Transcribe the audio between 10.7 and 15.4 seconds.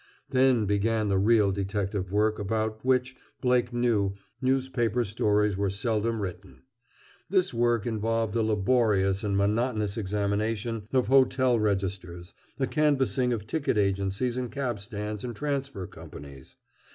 of hotel registers, a canvassing of ticket agencies and cab stands and